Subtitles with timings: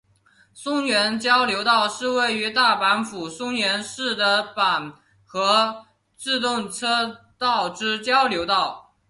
[0.55, 4.91] 松原交流道是位于大阪府松原市的阪
[5.23, 5.85] 和
[6.17, 8.91] 自动车道之交流道。